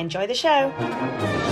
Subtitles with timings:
[0.00, 1.49] Enjoy the show.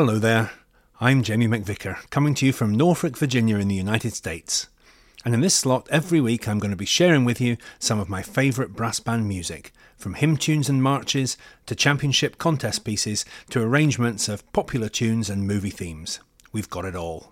[0.00, 0.52] Hello there.
[0.98, 4.66] I'm Jamie McVicar, coming to you from Norfolk, Virginia, in the United States.
[5.26, 8.08] And in this slot, every week I'm going to be sharing with you some of
[8.08, 13.60] my favourite brass band music, from hymn tunes and marches to championship contest pieces to
[13.60, 16.20] arrangements of popular tunes and movie themes.
[16.50, 17.29] We've got it all.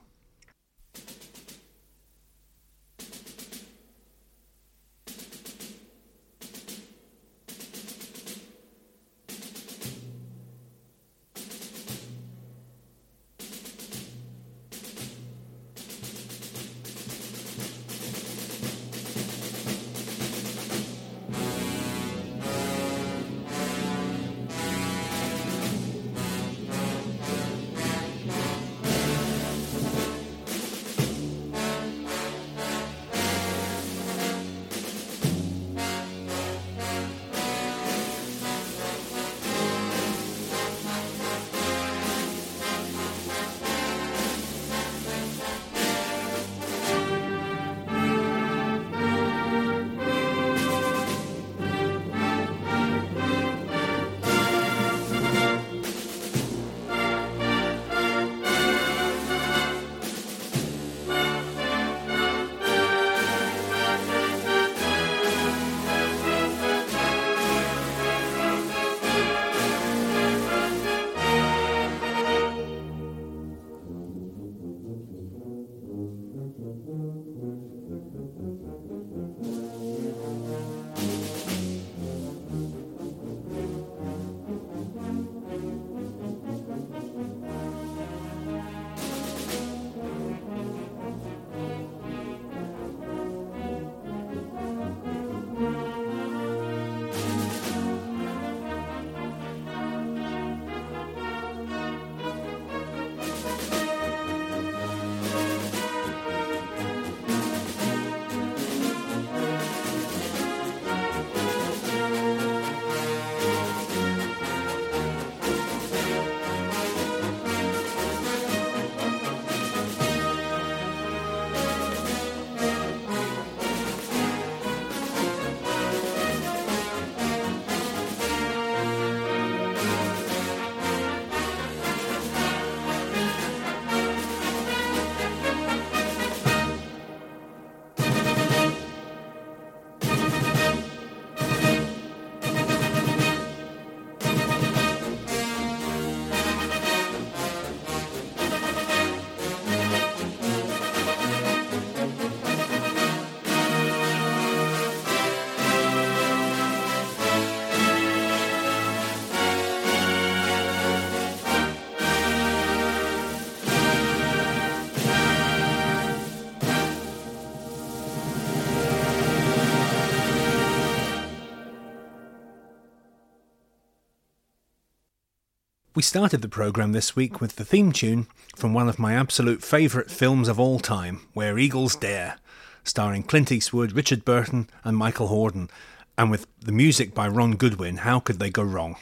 [175.98, 179.64] We started the programme this week with the theme tune from one of my absolute
[179.64, 182.36] favourite films of all time, Where Eagles Dare,
[182.84, 185.68] starring Clint Eastwood, Richard Burton, and Michael Hordern,
[186.16, 187.96] and with the music by Ron Goodwin.
[187.96, 188.94] How could they go wrong?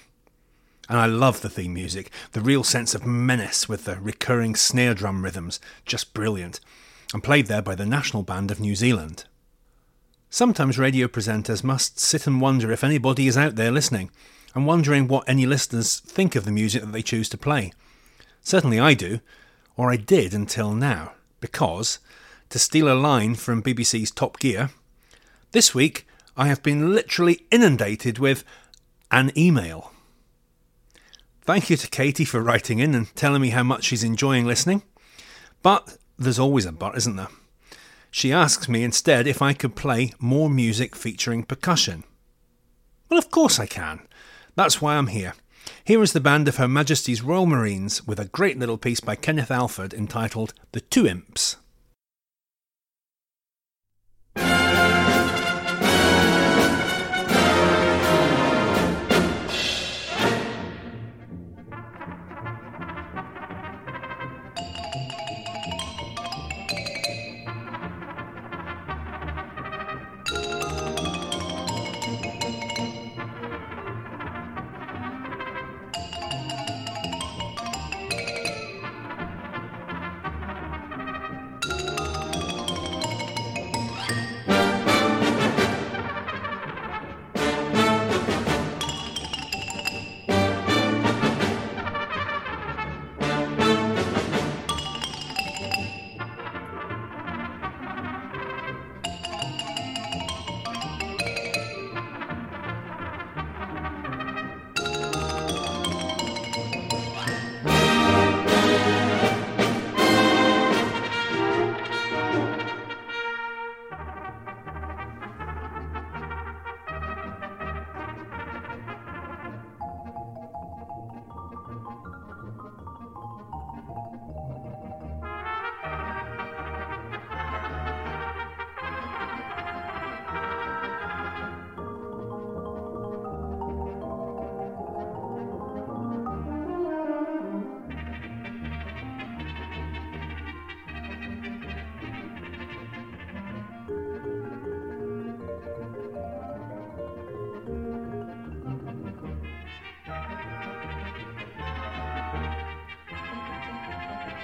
[0.89, 4.95] And I love the theme music, the real sense of menace with the recurring snare
[4.95, 6.61] drum rhythms, just brilliant,
[7.13, 9.27] and played there by the National Band of New Zealand.
[10.31, 14.11] Sometimes radio presenters must sit and wonder if anybody is out there listening,
[14.57, 17.73] and wondering what any listeners think of the music that they choose to play.
[18.41, 19.21] Certainly I do,
[19.77, 21.99] or I did until now, because,
[22.49, 24.71] to steal a line from BBC's Top Gear,
[25.53, 26.07] this week
[26.39, 28.45] I have been literally inundated with
[29.11, 29.93] an email.
[31.43, 34.83] Thank you to Katie for writing in and telling me how much she's enjoying listening.
[35.63, 37.29] But there's always a but, isn't there?
[38.11, 42.05] She asks me instead if I could play more music featuring percussion.
[43.11, 44.01] Well, of course I can.
[44.57, 45.35] That's why I'm here.
[45.85, 49.15] Here is the band of Her Majesty's Royal Marines with a great little piece by
[49.15, 51.57] Kenneth Alford entitled The Two Imps.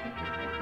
[0.03, 0.62] The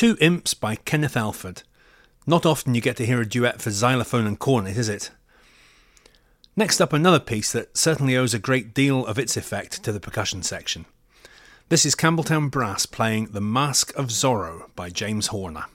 [0.00, 1.62] Two Imps by Kenneth Alford.
[2.26, 5.10] Not often you get to hear a duet for xylophone and cornet, is it?
[6.56, 10.00] Next up, another piece that certainly owes a great deal of its effect to the
[10.00, 10.86] percussion section.
[11.68, 15.66] This is Campbeltown Brass playing The Mask of Zorro by James Horner.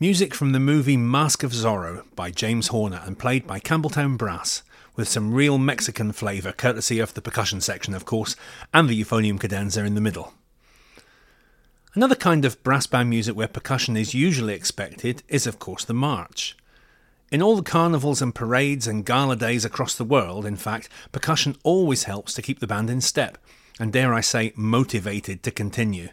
[0.00, 4.62] Music from the movie Mask of Zorro by James Horner and played by Campbeltown Brass,
[4.94, 8.36] with some real Mexican flavour, courtesy of the percussion section, of course,
[8.72, 10.34] and the euphonium cadenza in the middle.
[11.94, 15.94] Another kind of brass band music where percussion is usually expected is, of course, the
[15.94, 16.56] march.
[17.32, 21.56] In all the carnivals and parades and gala days across the world, in fact, percussion
[21.64, 23.36] always helps to keep the band in step,
[23.80, 26.10] and dare I say, motivated to continue.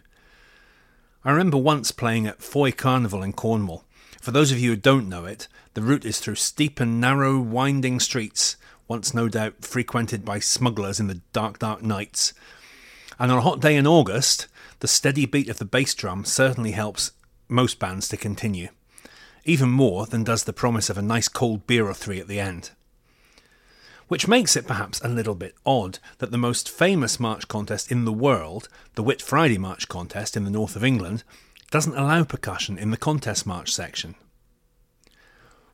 [1.25, 3.84] I remember once playing at Fowey Carnival in Cornwall.
[4.22, 7.39] For those of you who don't know it, the route is through steep and narrow,
[7.39, 12.36] winding streets, once no doubt frequented by smugglers in the dark, dark nights.
[13.17, 14.46] And on a hot day in August,
[14.82, 17.12] the steady beat of the bass drum certainly helps
[17.48, 18.70] most bands to continue,
[19.46, 22.39] even more than does the promise of a nice cold beer or three at the
[22.39, 22.70] end
[24.07, 28.05] which makes it perhaps a little bit odd that the most famous march contest in
[28.05, 31.24] the world, the Whit Friday March contest in the north of England,
[31.71, 34.15] doesn't allow percussion in the contest march section.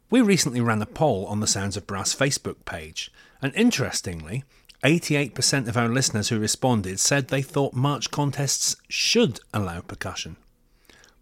[0.09, 3.11] We recently ran a poll on the Sounds of Brass Facebook page,
[3.41, 4.43] and interestingly,
[4.83, 10.37] 88% of our listeners who responded said they thought march contests should allow percussion.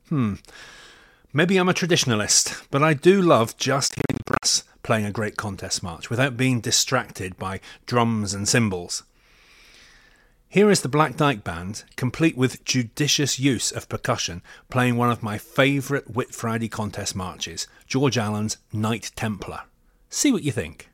[0.08, 0.36] Hmm,
[1.34, 5.38] maybe I'm a traditionalist, but I do love just hearing the brass playing a great
[5.38, 9.04] contest march without being distracted by drums and cymbals.
[10.48, 14.42] Here is the Black Dyke Band, complete with judicious use of percussion,
[14.72, 19.62] playing one of my favourite Whit Friday contest marches, George Allan's Knight Templar.
[20.10, 20.90] See what you think.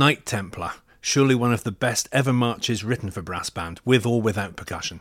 [0.00, 4.22] Knight Templar, surely one of the best ever marches written for brass band, with or
[4.22, 5.00] without percussion.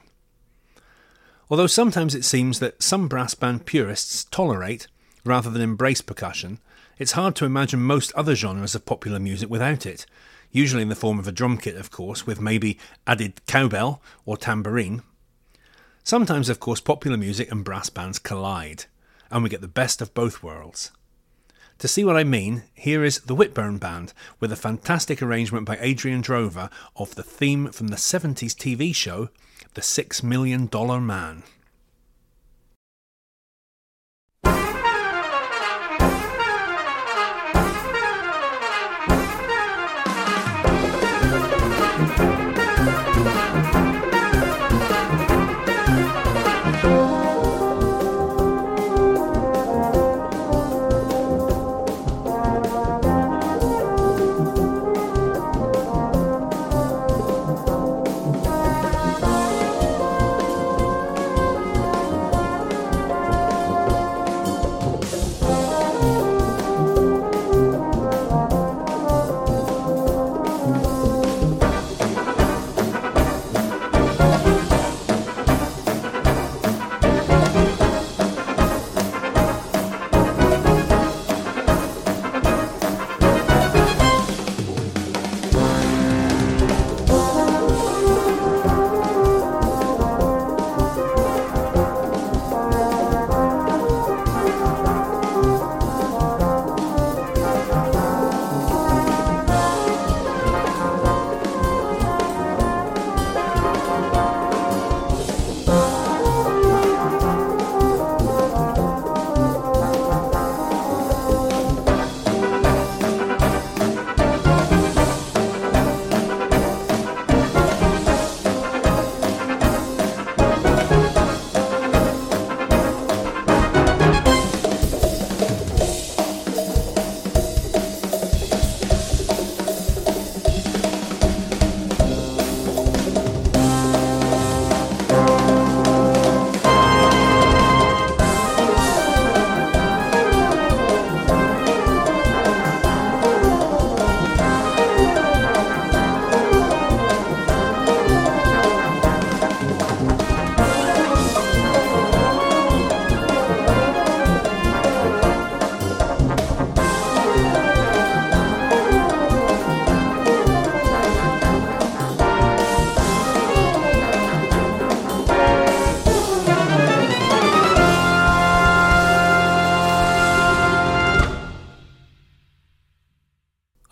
[1.49, 4.87] Although sometimes it seems that some brass band purists tolerate,
[5.23, 6.59] rather than embrace percussion,
[6.97, 10.05] it's hard to imagine most other genres of popular music without it,
[10.51, 14.35] usually in the form of a drum kit, of course, with maybe added cowbell or
[14.35, 15.01] tambourine.
[16.03, 18.83] Sometimes, of course, popular music and brass bands collide,
[19.31, 20.91] and we get the best of both worlds.
[21.79, 24.11] To see what I mean, here is the Whitburn Band
[24.41, 29.29] with a fantastic arrangement by Adrian Drover of the theme from the 70s TV show
[29.75, 31.43] The Six Million Dollar Man.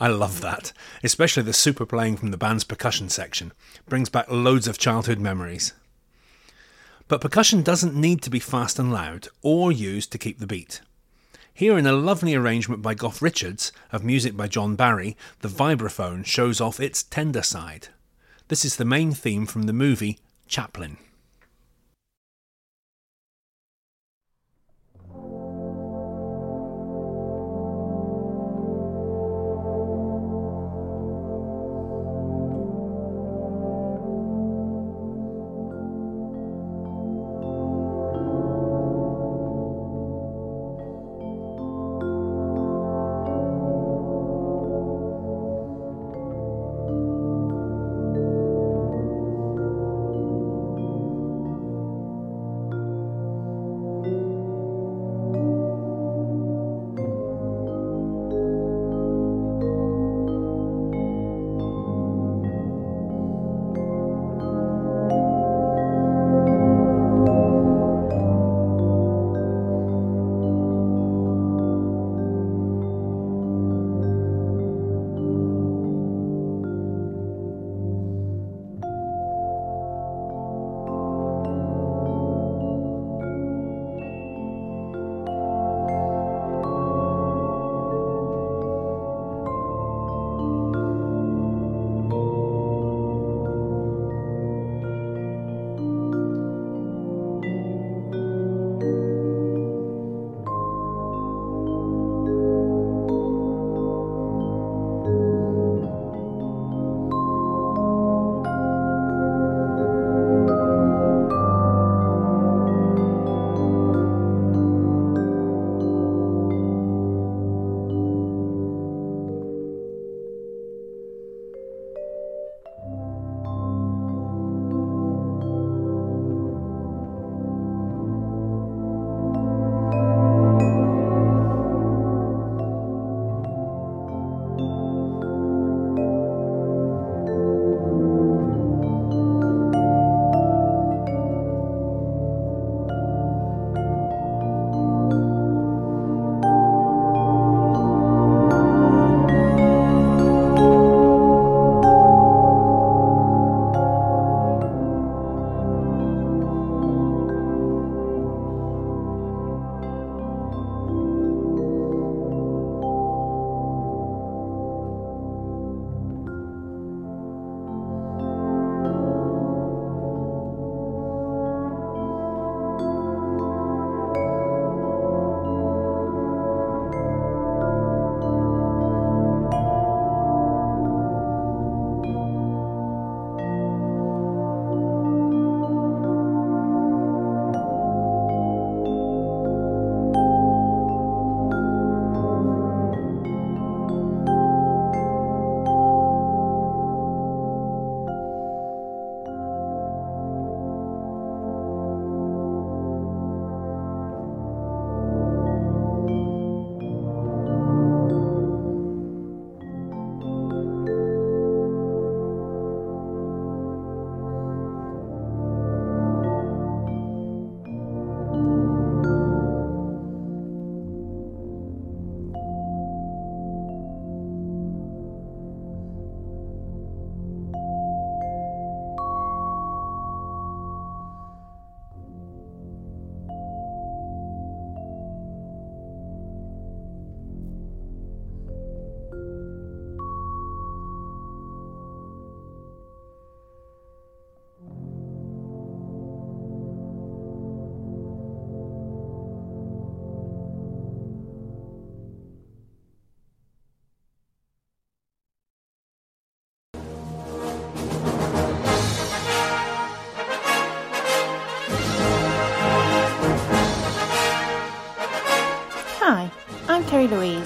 [0.08, 0.72] I love that,
[1.04, 3.52] especially the super playing from the band's percussion section.
[3.90, 5.74] Brings back loads of childhood memories.
[7.10, 10.80] But percussion doesn't need to be fast and loud or used to keep the beat.
[11.54, 16.26] Here, in a lovely arrangement by Goff Richards of music by John Barry, the vibraphone
[16.26, 17.90] shows off its tender side.
[18.48, 20.96] This is the main theme from the movie Chaplin.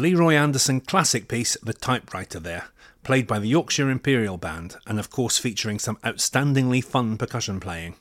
[0.00, 2.68] Leroy Anderson classic piece, The Typewriter, there,
[3.02, 7.96] played by the Yorkshire Imperial Band, and of course featuring some outstandingly fun percussion playing.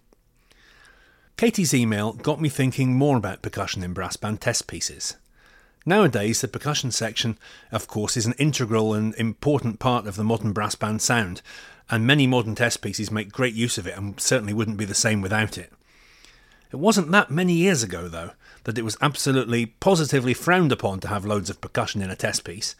[1.36, 5.18] Katie's email got me thinking more about percussion in brass band test pieces.
[5.86, 7.38] Nowadays, the percussion section,
[7.70, 11.42] of course, is an integral and important part of the modern brass band sound,
[11.90, 14.96] and many modern test pieces make great use of it and certainly wouldn't be the
[14.96, 15.74] same without it.
[16.72, 18.32] It wasn't that many years ago, though,
[18.70, 22.44] that it was absolutely positively frowned upon to have loads of percussion in a test
[22.44, 22.76] piece.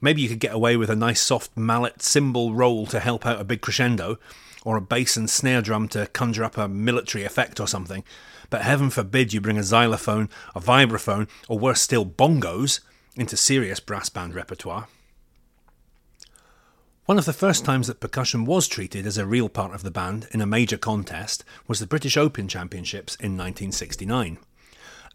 [0.00, 3.40] Maybe you could get away with a nice soft mallet cymbal roll to help out
[3.40, 4.18] a big crescendo,
[4.64, 8.02] or a bass and snare drum to conjure up a military effect or something.
[8.50, 12.80] But heaven forbid you bring a xylophone, a vibraphone, or worse still, bongos
[13.14, 14.88] into serious brass band repertoire.
[17.06, 19.92] One of the first times that percussion was treated as a real part of the
[19.92, 24.38] band in a major contest was the British Open Championships in 1969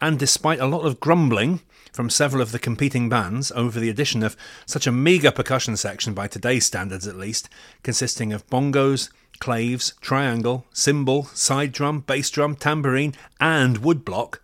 [0.01, 4.21] and despite a lot of grumbling from several of the competing bands over the addition
[4.21, 7.49] of such a meagre percussion section by today's standards at least,
[7.83, 14.39] consisting of bongos, claves, triangle, cymbal, side drum, bass drum, tambourine, and woodblock,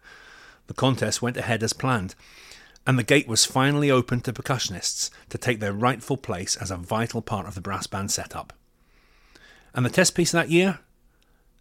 [0.68, 2.16] the contest went ahead as planned,
[2.88, 6.78] and the gate was finally opened to percussionists to take their rightful place as a
[6.78, 8.54] vital part of the brass band setup.
[9.74, 10.80] And the test piece that year?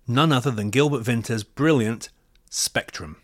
[0.07, 2.09] None other than Gilbert Vinter's brilliant
[2.49, 3.17] Spectrum.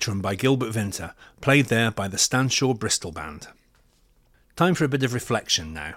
[0.00, 3.48] Spectrum by Gilbert Vinter, played there by the Stanshawe Bristol Band.
[4.56, 5.96] Time for a bit of reflection now,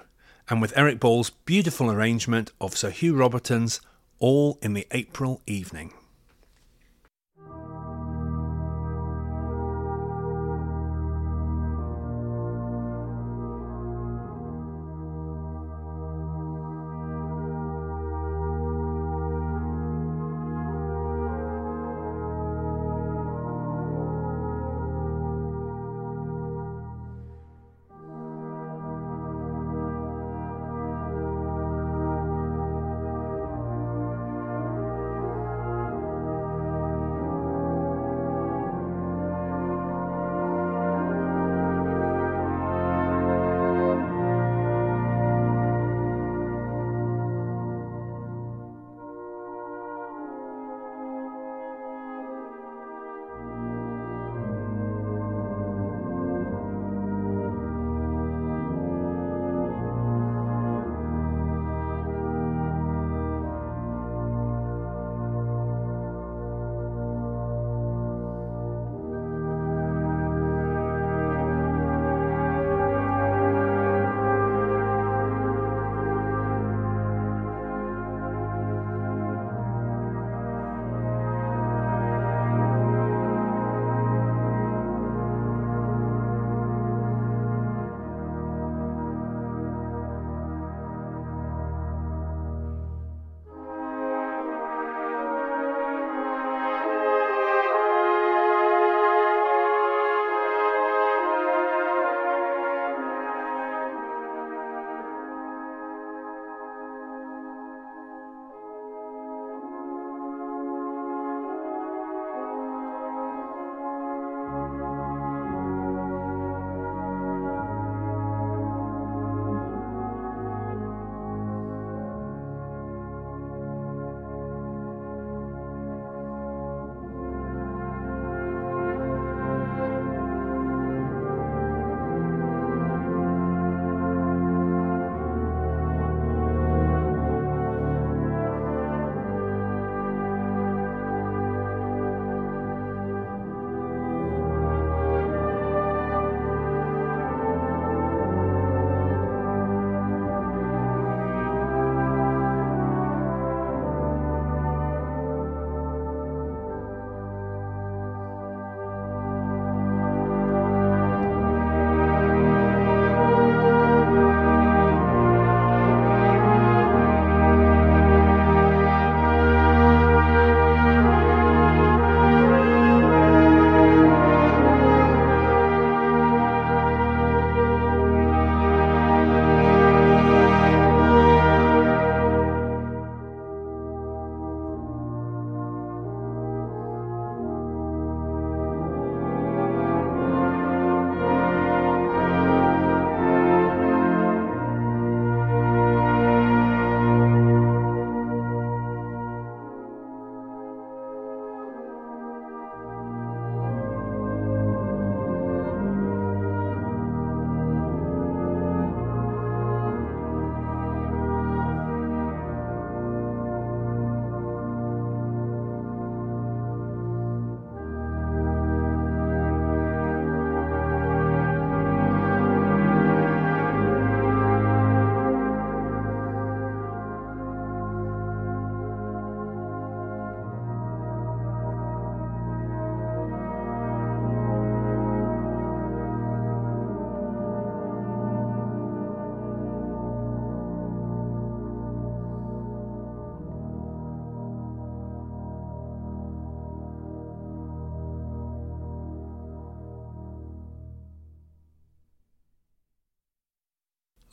[0.49, 3.79] and with Eric Ball's beautiful arrangement of Sir Hugh Roberton's
[4.19, 5.93] All in the April Evening.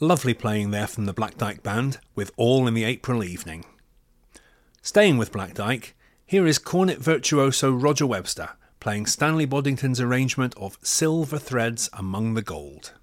[0.02, 3.66] Lovely playing there from the Black Dyke Band with All in the April Evening.
[4.80, 5.94] Staying with Black Dyke,
[6.24, 8.48] here is cornet virtuoso Roger Webster
[8.80, 12.94] playing Stanley Boddington's arrangement of Silver Threads Among the Gold.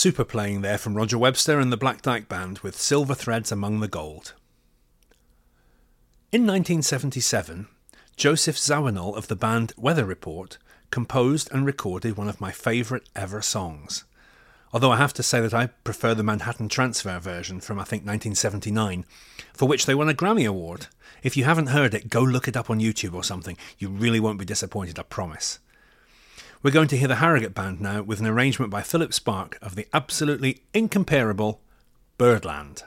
[0.00, 3.80] Super playing there from Roger Webster and the Black Dyke Band with Silver Threads Among
[3.80, 4.32] the Gold.
[6.32, 7.68] In 1977,
[8.16, 10.56] Joseph Zawinul of the band Weather Report
[10.90, 14.04] composed and recorded one of my favourite ever songs.
[14.72, 18.00] Although I have to say that I prefer the Manhattan Transfer version from I think
[18.00, 19.04] 1979,
[19.52, 20.86] for which they won a Grammy Award.
[21.22, 23.58] If you haven't heard it, go look it up on YouTube or something.
[23.78, 25.58] You really won't be disappointed, I promise.
[26.62, 29.76] We're going to hear the Harrogate Band now with an arrangement by Philip Sparke of
[29.76, 31.62] the absolutely incomparable
[32.18, 32.82] Birdland.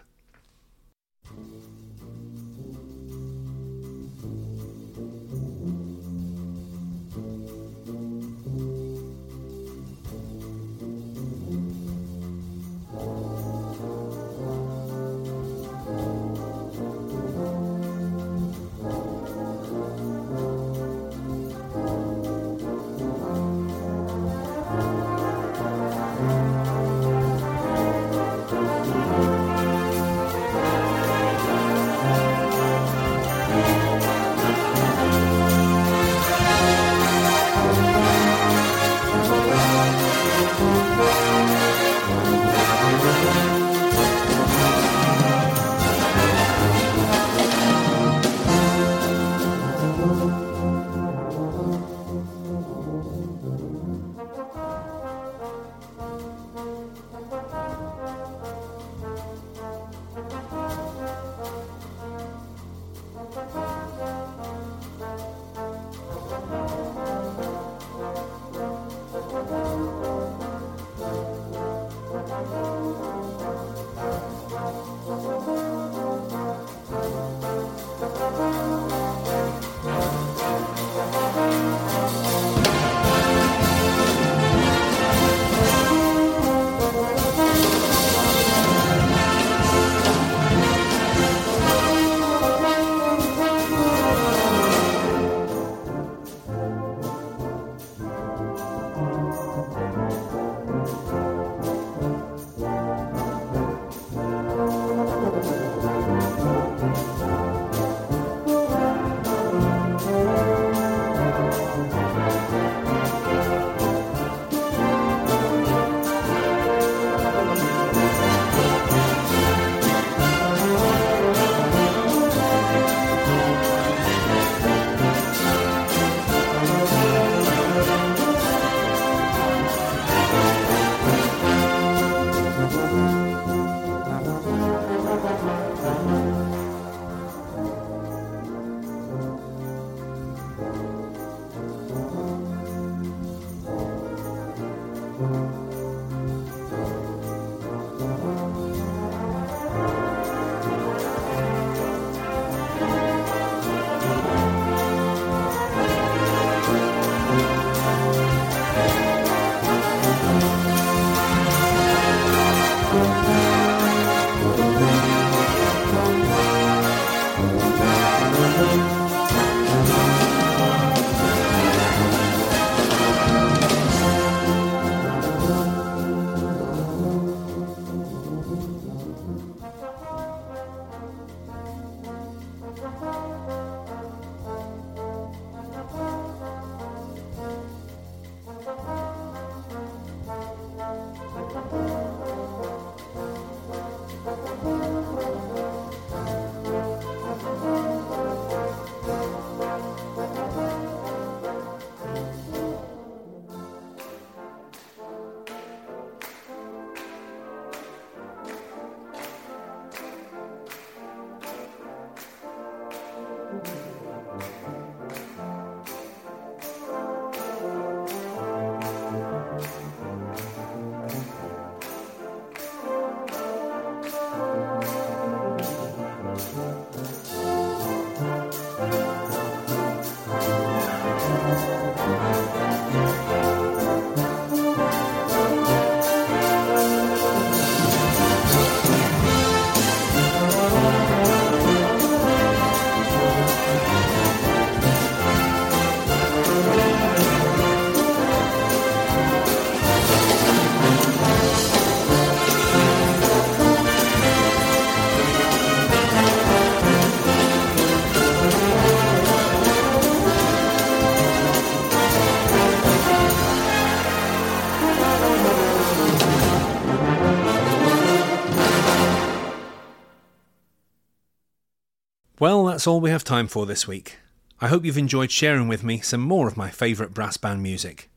[272.84, 274.18] That's all we have time for this week.
[274.60, 278.12] I hope you've enjoyed sharing with me some more of my favourite brass band music.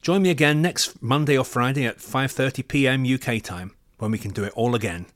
[0.00, 3.04] Join me again next Monday or Friday at 5:30 p.m.
[3.04, 5.06] UK time when we can do it all again,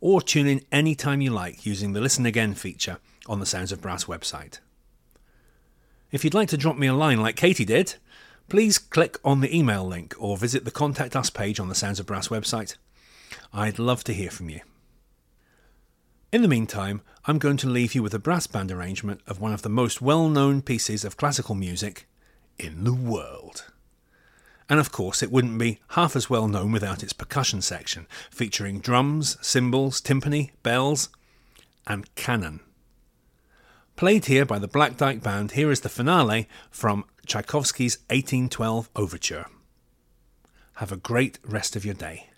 [0.00, 3.70] or tune in any time you like using the Listen Again feature on the Sounds
[3.70, 4.60] of Brass website.
[6.10, 7.96] If you'd like to drop me a line like Katie did,
[8.48, 12.00] please click on the email link or visit the Contact Us page on the Sounds
[12.00, 12.76] of Brass website.
[13.52, 14.60] I'd love to hear from you.
[16.32, 19.52] In the meantime, I'm going to leave you with a brass band arrangement of one
[19.52, 22.06] of the most well known pieces of classical music
[22.56, 23.64] in the world.
[24.68, 28.78] And of course, it wouldn't be half as well known without its percussion section, featuring
[28.78, 31.08] drums, cymbals, timpani, bells,
[31.84, 32.60] and cannon.
[33.96, 39.46] Played here by the Black Dyke Band, here is the finale from Tchaikovsky's 1812 Overture.
[40.74, 42.28] Have a great rest of your day.